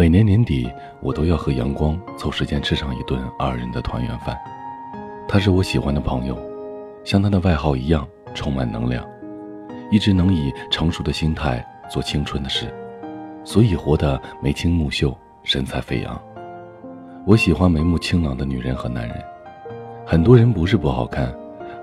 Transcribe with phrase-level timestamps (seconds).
[0.00, 0.66] 每年年底，
[1.02, 4.34] 我都要和阳光凑时间吃上一顿二人的团圆饭。
[5.28, 6.38] 他是我喜欢的朋友，
[7.04, 9.06] 像他的外号一样充满能量，
[9.90, 12.74] 一直能以成熟的心态做青春的事，
[13.44, 16.18] 所以活得眉清目秀，神采飞扬。
[17.26, 19.22] 我喜欢眉目清朗的女人和男人。
[20.06, 21.30] 很多人不是不好看，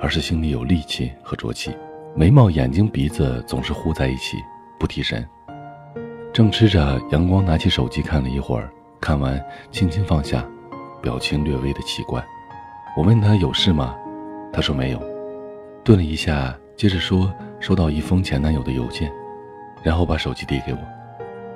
[0.02, 1.70] 而是心里有力气和浊气，
[2.16, 4.38] 眉毛、眼睛、鼻子总是糊在一起，
[4.80, 5.24] 不提神。
[6.38, 8.70] 正吃着，阳光拿起手机看了一会儿，
[9.02, 10.46] 看完轻轻放下，
[11.02, 12.24] 表情略微的奇怪。
[12.96, 13.96] 我问他有事吗？
[14.54, 15.02] 他说没有。
[15.84, 19.12] 顿了一下，接着说收到一封前男友的邮件，
[19.82, 20.80] 然后把手机递给我。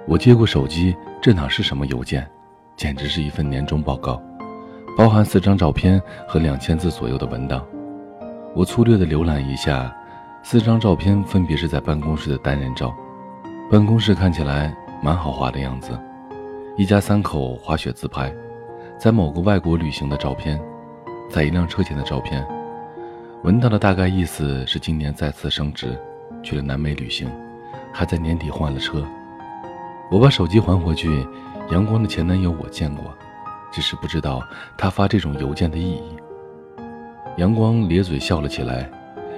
[0.07, 2.27] 我接过手机，这哪是什么邮件，
[2.75, 4.19] 简直是一份年终报告，
[4.97, 7.63] 包含四张照片和两千字左右的文档。
[8.55, 9.95] 我粗略的浏览一下，
[10.41, 12.91] 四张照片分别是在办公室的单人照。
[13.71, 15.97] 办公室看起来蛮豪华的样子，
[16.75, 18.29] 一家三口滑雪自拍，
[18.97, 20.59] 在某个外国旅行的照片，
[21.29, 22.45] 在一辆车前的照片。
[23.43, 25.97] 文档的大概意思是今年再次升职，
[26.43, 27.31] 去了南美旅行，
[27.93, 29.07] 还在年底换了车。
[30.11, 31.25] 我把手机还回去，
[31.71, 33.05] 阳光的前男友我见过，
[33.71, 34.45] 只是不知道
[34.77, 36.03] 他发这种邮件的意义。
[37.37, 38.91] 阳光咧嘴笑了起来，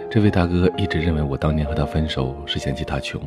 [0.10, 3.22] 这位大哥一直认为我当年和他分手是嫌弃他穷。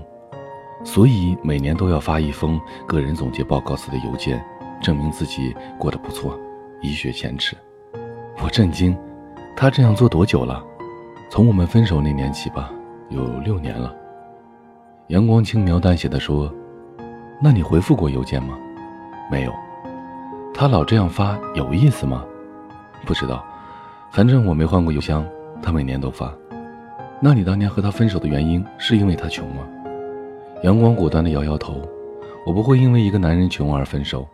[0.84, 4.42] 所以每年都要发一封个人总结报告似的邮件，
[4.80, 6.38] 证明自己过得不错，
[6.80, 7.56] 一雪前耻。
[8.42, 8.96] 我震惊，
[9.56, 10.62] 他这样做多久了？
[11.28, 12.70] 从我们分手那年起吧，
[13.08, 13.94] 有六年了。
[15.08, 16.52] 阳光轻描淡写的说
[17.40, 18.56] ：“那你回复过邮件吗？”
[19.30, 19.52] 没有。
[20.54, 22.24] 他老这样发有意思吗？
[23.04, 23.44] 不知道，
[24.10, 25.26] 反正我没换过邮箱，
[25.62, 26.32] 他每年都发。
[27.20, 29.62] 那你当年和他分手的原因是因为他穷吗？
[30.62, 31.80] 阳光果断地摇摇头
[32.46, 34.26] ：“我不会因为一个男人穷而分手，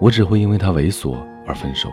[0.00, 1.16] 我只会因为他猥琐
[1.46, 1.88] 而分手。”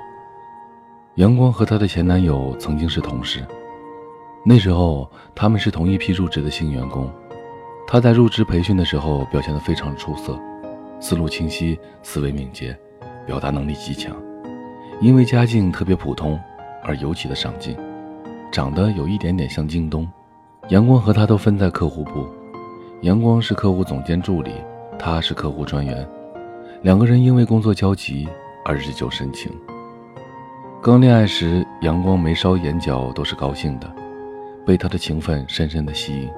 [1.15, 3.45] 阳光和她的前男友曾经是同事，
[4.45, 7.09] 那时候他们是同一批入职的新员工。
[7.85, 10.39] 他在入职培训的时候表现得非常出色，
[10.99, 12.75] 思路清晰，思维敏捷，
[13.25, 14.15] 表达能力极强。
[15.01, 16.39] 因为家境特别普通，
[16.83, 17.75] 而尤其的上进，
[18.51, 20.09] 长得有一点点像京东。
[20.69, 22.25] 阳光和他都分在客户部。
[23.03, 24.53] 阳光是客户总监助理，
[24.97, 26.07] 他是客户专员，
[26.83, 28.29] 两个人因为工作交集
[28.63, 29.51] 而日久生情。
[30.81, 33.93] 刚恋爱时，阳光眉梢眼角都是高兴的，
[34.65, 36.29] 被他的情分深深的吸引，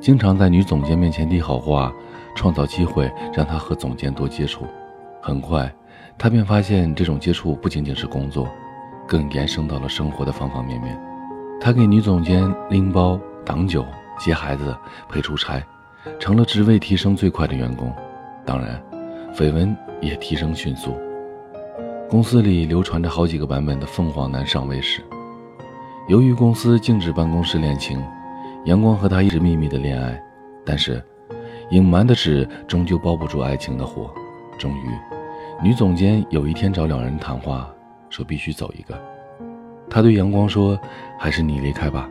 [0.00, 1.92] 经常在女总监面前递好话，
[2.34, 4.64] 创造机会让他和总监多接触。
[5.20, 5.70] 很快，
[6.16, 8.48] 他便发现这种接触不仅仅是工作，
[9.06, 10.98] 更延伸到了生活的方方面面。
[11.60, 13.84] 他给女总监拎包、挡酒、
[14.18, 14.74] 接孩子、
[15.10, 15.62] 陪出差。
[16.18, 17.92] 成了职位提升最快的员工，
[18.44, 18.82] 当然，
[19.34, 20.96] 绯闻也提升迅速。
[22.08, 25.02] 公司里流传着好几个版本的凤凰男上位史。
[26.08, 28.02] 由于公司禁止办公室恋情，
[28.64, 30.18] 阳光和他一直秘密的恋爱，
[30.64, 31.02] 但是，
[31.70, 34.10] 隐瞒的纸终究包不住爱情的火。
[34.58, 34.90] 终于，
[35.62, 37.68] 女总监有一天找两人谈话，
[38.08, 38.98] 说必须走一个。
[39.90, 40.78] 他对阳光说
[41.18, 42.08] ：“还是你离开吧，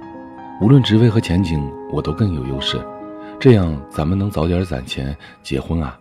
[0.62, 2.80] 无论职位和前景，我都更有优势。”
[3.40, 5.98] 这样咱们能早点攒钱结婚啊？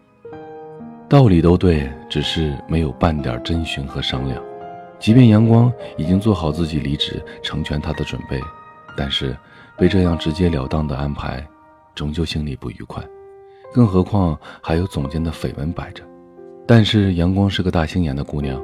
[1.06, 4.42] 道理都对，只是没有半点真寻和商量。
[4.98, 8.40] 即便阳光已经做好自己离职成全他的准备，
[8.96, 9.36] 但是
[9.76, 11.46] 被这样直截了当的安排，
[11.94, 13.04] 终究心里不愉快。
[13.70, 16.02] 更何况还有总监的绯闻摆着。
[16.66, 18.58] 但是阳光是个大心眼的姑娘，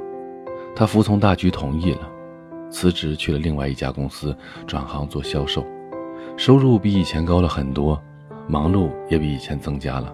[0.75, 2.09] 她服从大局同意了，
[2.71, 4.35] 辞职去了另外一家公司，
[4.65, 5.63] 转行做销售，
[6.35, 8.01] 收入比以前高了很多。
[8.47, 10.13] 忙碌也比以前增加了，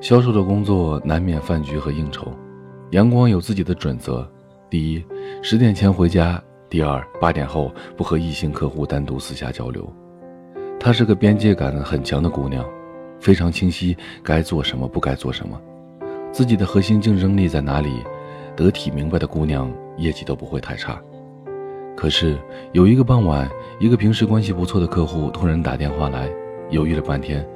[0.00, 2.32] 销售的工作难免饭局和应酬。
[2.90, 4.28] 阳光有自己的准则：
[4.68, 5.04] 第一，
[5.42, 9.86] 十点前回家；第二，八点后不和异性客户单独私下交流。
[10.80, 12.64] 她是个边界感很强的姑娘，
[13.20, 15.60] 非常清晰该做什么，不该做什么，
[16.32, 18.02] 自己的核心竞争力在哪里，
[18.56, 21.00] 得体明白的姑娘，业绩都不会太差。
[21.96, 22.36] 可是
[22.72, 23.48] 有一个傍晚，
[23.78, 26.28] 一个平时关系不错的客户突然打电话来。
[26.70, 27.46] 犹豫了半天，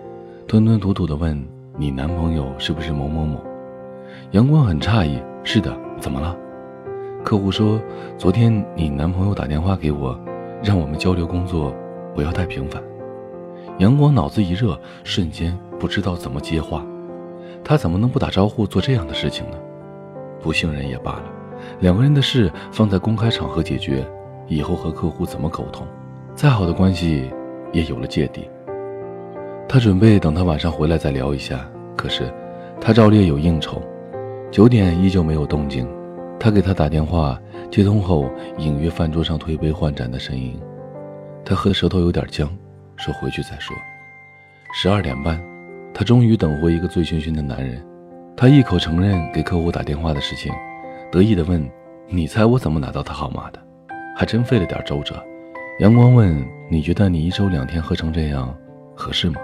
[0.49, 1.39] 吞吞吐吐地问
[1.77, 3.39] ：“你男朋友是不是某某某？”
[4.33, 5.71] 阳光很诧异：“是的，
[6.01, 6.35] 怎么了？”
[7.23, 7.79] 客户说
[8.17, 10.19] ：“昨天你男朋友打电话给我，
[10.63, 11.75] 让我们交流工作，
[12.15, 12.83] 不要太频繁。”
[13.79, 16.83] 阳光脑子一热，瞬间不知道怎么接话。
[17.63, 19.59] 他怎么能不打招呼做这样的事情呢？
[20.41, 21.25] 不信任也罢了，
[21.81, 24.05] 两个人的事放在公开场合解决，
[24.49, 25.87] 以后和客户怎么沟通？
[26.35, 27.31] 再好的关系
[27.73, 28.49] 也有了芥蒂。
[29.73, 31.67] 他准备等他晚上回来再聊一下，
[31.97, 32.31] 可是
[32.79, 33.81] 他照例有应酬，
[34.51, 35.89] 九点依旧没有动静，
[36.39, 37.41] 他给他打电话，
[37.71, 40.61] 接通后隐约饭桌上推杯换盏的声音。
[41.43, 42.47] 他喝的舌头有点僵，
[42.97, 43.75] 说回去再说。
[44.75, 45.43] 十二点半，
[45.95, 47.83] 他终于等回一个醉醺醺的男人。
[48.37, 50.53] 他一口承认给客户打电话的事情，
[51.11, 51.67] 得意地问
[52.09, 53.59] ：“你猜我怎么拿到他号码的？”
[54.15, 55.15] 还真费了点周折。
[55.81, 58.55] 阳光问：“你觉得你一周两天喝成这样
[58.95, 59.37] 合适吗？”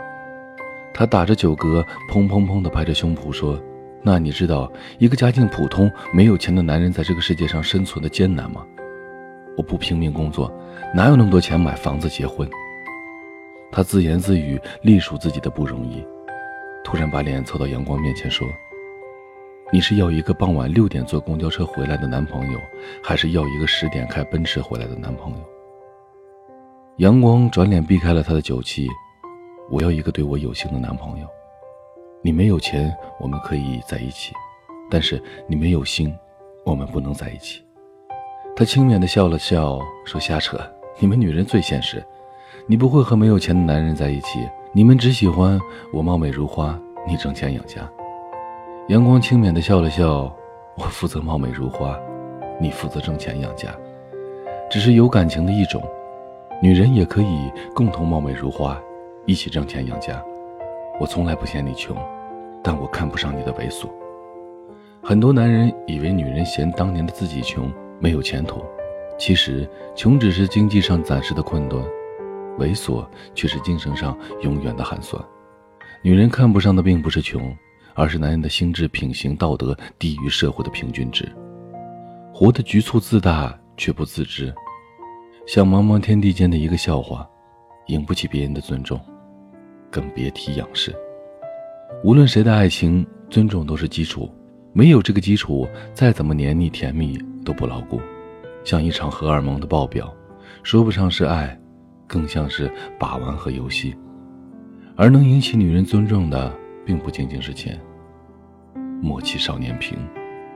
[0.98, 1.80] 他打着酒嗝，
[2.10, 3.56] 砰砰砰地拍着胸脯说
[4.02, 4.68] ：“那你知道
[4.98, 8.66] 一个家境普通、没有钱的男人在这个世界上生存的艰难吗？
[9.56, 10.52] 我不拼命工作，
[10.92, 12.50] 哪有那么多钱买房子、结婚？”
[13.70, 16.04] 他自言自语，隶属自己的不容易，
[16.82, 18.44] 突然把脸凑到阳光面前说。
[19.72, 22.58] 你是要一个傍晚六点坐公交车回来的男朋友，
[23.04, 25.38] 还是要一个十点开奔驰回来的男朋友？
[26.96, 28.88] 阳光转脸避开了他的酒气。
[29.70, 31.26] 我要一个对我有心的男朋友。
[32.22, 34.32] 你没有钱，我们可以在一起；
[34.90, 36.12] 但是你没有心，
[36.64, 37.62] 我们不能在一起。
[38.56, 40.58] 他轻蔑地笑了笑，说：“瞎扯！
[40.98, 42.04] 你们女人最现实。
[42.66, 44.40] 你不会和没有钱的男人在一起，
[44.72, 45.60] 你们只喜欢
[45.92, 46.76] 我貌美如花，
[47.06, 47.88] 你挣钱养家。”
[48.88, 50.34] 阳光轻蔑地笑了笑
[50.76, 51.96] ：“我负责貌美如花，
[52.60, 53.68] 你负责挣钱养家，
[54.68, 55.80] 只是有感情的一种。
[56.60, 58.76] 女人也可以共同貌美如花，
[59.28, 60.20] 一起挣钱养家。
[60.98, 61.94] 我从来不嫌你穷，
[62.64, 63.88] 但我看不上你的猥琐。
[65.02, 67.70] 很多男人以为女人嫌当年的自己穷，
[68.00, 68.64] 没有前途，
[69.18, 71.84] 其实穷只是经济上暂时的困顿，
[72.58, 75.22] 猥琐却是精神上永远的寒酸。
[76.02, 77.54] 女人看不上的并不是穷。”
[78.00, 81.28] 而是男人的心智、品行、道德低于社会的平均值，
[82.32, 84.54] 活得局促自大却不自知，
[85.48, 87.28] 像茫茫天地间的一个笑话，
[87.88, 89.00] 引不起别人的尊重，
[89.90, 90.94] 更别提仰视。
[92.04, 94.30] 无论谁的爱情，尊重都是基础，
[94.72, 98.00] 没有这个基础，再怎么黏腻甜蜜都不牢固，
[98.64, 100.14] 像一场荷尔蒙的爆表，
[100.62, 101.58] 说不上是爱，
[102.06, 103.94] 更像是把玩和游戏。
[104.96, 106.52] 而能引起女人尊重的，
[106.84, 107.78] 并不仅仅是钱。
[109.00, 109.96] 莫欺少年贫，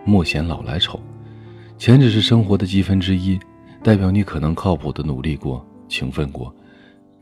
[0.04, 1.00] 莫嫌老来丑。
[1.78, 3.38] 钱只是生活的积分之一，
[3.82, 6.54] 代表你可能靠谱的努力过、勤奋过。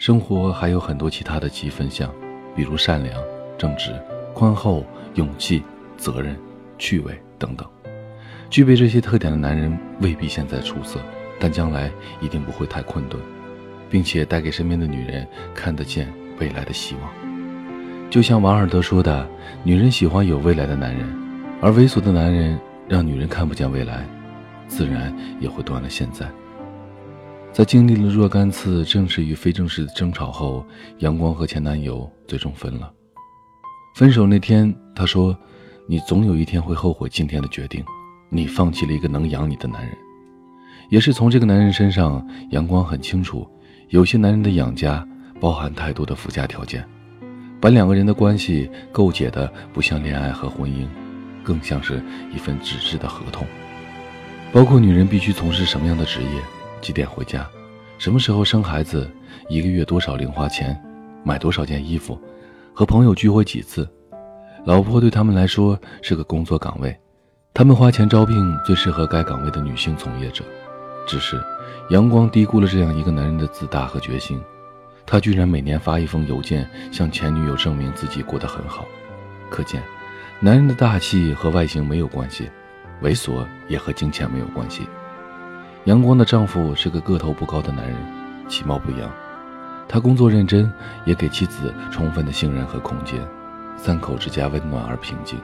[0.00, 2.10] 生活还有很多其他的积分项，
[2.56, 3.22] 比如善良、
[3.58, 3.92] 正直、
[4.32, 4.82] 宽厚、
[5.16, 5.62] 勇气、
[5.98, 6.34] 责任、
[6.78, 7.68] 趣味等等。
[8.48, 10.98] 具备这些特点的男人未必现在出色，
[11.38, 13.20] 但将来一定不会太困顿，
[13.90, 18.08] 并且带给身边的女人看得见未来的希望。
[18.08, 19.28] 就像王尔德说的
[19.62, 21.06] ：“女人喜欢有未来的男人，
[21.60, 22.58] 而猥琐的男人
[22.88, 24.06] 让女人看不见未来，
[24.66, 26.26] 自然也会断了现在。”
[27.52, 30.64] 在经历了若干次正式与非正式的争吵后，
[30.98, 32.90] 阳光和前男友最终分了。
[33.96, 35.36] 分手那天，他说
[35.88, 37.84] ：“你总有一天会后悔今天的决定，
[38.28, 39.96] 你放弃了一个能养你的男人。”
[40.90, 43.46] 也是从这个男人身上，阳光很清楚，
[43.88, 45.06] 有些男人的养家
[45.40, 46.84] 包含太多的附加条件。
[47.60, 50.86] 把两个人的关系构结的不像恋爱和婚姻，
[51.42, 53.46] 更像是一份纸质的合同，
[54.52, 56.28] 包括女人必须从事什么样的职业，
[56.80, 57.48] 几点回家，
[57.98, 59.10] 什么时候生孩子，
[59.48, 60.80] 一个月多少零花钱，
[61.22, 62.20] 买多少件衣服，
[62.74, 63.88] 和朋友聚会几次。
[64.64, 66.98] 老婆对他们来说是个工作岗位，
[67.54, 70.44] 他们花钱招聘最适合该岗位的女性从业者。
[71.06, 71.42] 只是
[71.88, 74.40] 阳光低估了这样一个男人的自大和决心。
[75.06, 78.86] 他居然每年发一封邮件向前女友证明自己过得很好，
[79.50, 79.82] 可见，
[80.38, 82.48] 男人的大气和外形没有关系，
[83.02, 84.86] 猥琐也和金钱没有关系。
[85.90, 87.96] 阳光的丈夫是个个头不高的男人，
[88.48, 89.10] 其貌不扬，
[89.88, 90.72] 他工作认真，
[91.04, 93.20] 也给妻子充分的信任和空间，
[93.76, 95.36] 三口之家温暖而平静。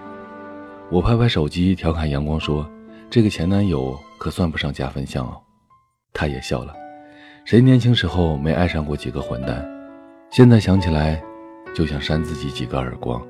[0.88, 2.65] 我拍拍手机调侃阳光说
[3.11, 5.37] ：“这个前男友可算不上加分项哦。”
[6.15, 6.73] 他也笑了。
[7.45, 9.69] 谁年轻时候没爱上过几个混蛋？
[10.31, 11.21] 现在想起来，
[11.75, 13.21] 就想扇自己几个耳光。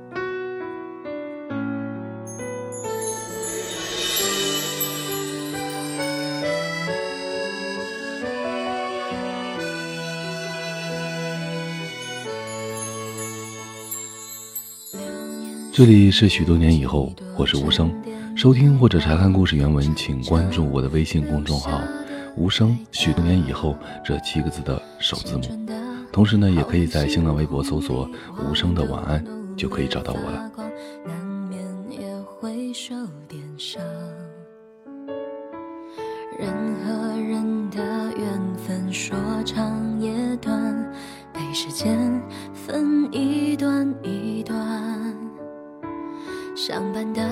[15.77, 17.93] 这里是许多年以后，我是无声。
[18.35, 21.79] 收听或者查看故事原文，请关注我的微信公众号。
[22.35, 25.43] 无声，许多年以后这七个字的首字母。
[26.11, 28.09] 同时呢，也可以在新浪微博搜索
[28.43, 29.23] “无声的晚安”，
[29.55, 30.51] 就可以找到我了。
[36.39, 36.51] 人
[36.87, 37.83] 和人的
[38.17, 39.15] 缘分说
[39.45, 40.91] 长也短，
[41.35, 42.19] 被时间
[42.55, 45.06] 分一段一段。
[46.57, 47.23] 相伴的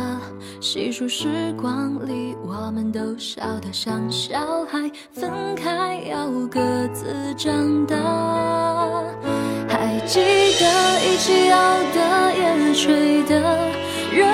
[0.60, 7.96] 细数时光里，我们都笑得像小孩，分开要各自长大。
[9.66, 13.40] 还记得一起熬的夜吹的
[14.12, 14.26] 热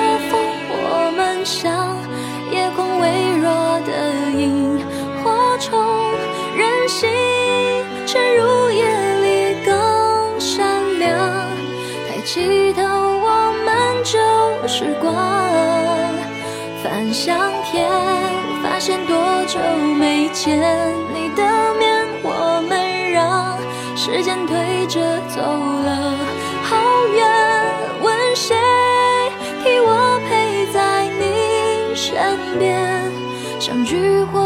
[17.13, 17.89] 相片，
[18.63, 19.15] 发现多
[19.45, 19.59] 久
[19.97, 20.57] 没见
[21.13, 21.43] 你的
[21.77, 23.57] 面，我们让
[23.97, 26.15] 时间推着走了
[26.63, 26.77] 好
[27.13, 27.27] 远。
[28.01, 28.55] 问谁
[29.61, 33.11] 替我陪在你身边？
[33.59, 34.39] 相聚或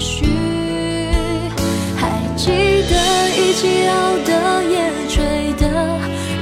[0.00, 0.24] 续
[1.96, 5.68] 还记得一起熬的夜吹的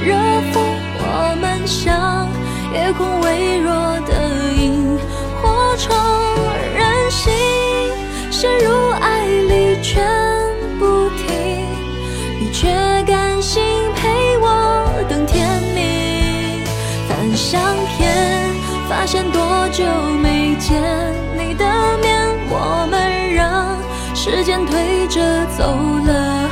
[0.03, 0.15] 热
[0.51, 0.63] 风
[0.99, 2.27] 我们像
[2.73, 3.73] 夜空微弱
[4.07, 4.97] 的萤
[5.41, 5.95] 火虫
[6.75, 7.31] 任性
[8.31, 10.03] 陷入爱里全
[10.79, 11.65] 不停
[12.39, 12.67] 你却
[13.05, 13.63] 甘心
[13.95, 16.65] 陪我等天明
[17.07, 18.53] 翻相片
[18.89, 19.83] 发现多久
[20.21, 20.81] 没见
[21.37, 21.65] 你的
[22.01, 22.82] 面我
[24.25, 26.49] 时间推着走了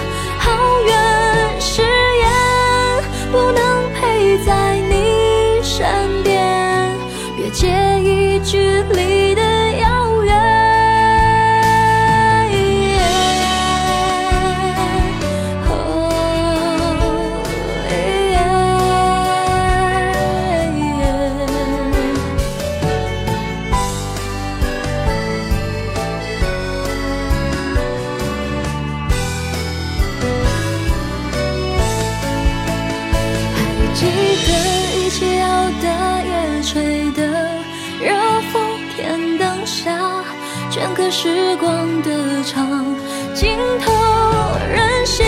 [43.51, 43.91] 镜头，
[44.74, 45.25] 任性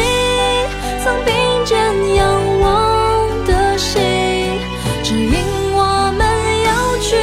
[1.03, 4.01] 曾并肩仰望的心，
[5.03, 6.24] 指引我们
[6.63, 7.18] 要去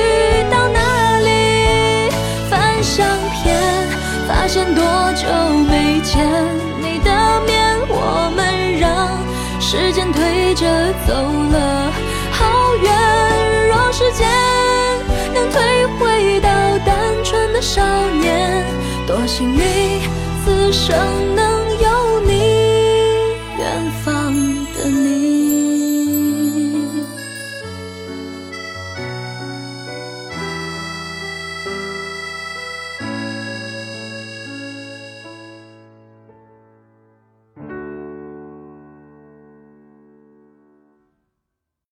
[0.50, 2.10] 到哪里。
[2.50, 3.56] 翻相片，
[4.28, 5.26] 发现多久
[5.70, 6.22] 没见
[6.82, 7.10] 你的
[7.46, 9.16] 面，我们让
[9.58, 10.66] 时间推着
[11.06, 11.90] 走了
[12.30, 12.92] 好远。
[13.68, 14.28] 若时间
[15.32, 16.50] 能退回到
[16.84, 17.80] 单纯的少
[18.20, 18.62] 年。
[19.06, 20.00] 多幸运，
[20.50, 21.39] 此生的。